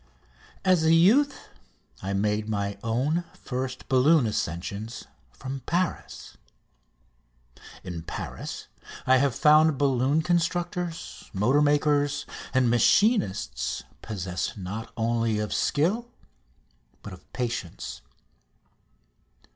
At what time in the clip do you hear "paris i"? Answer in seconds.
8.01-9.17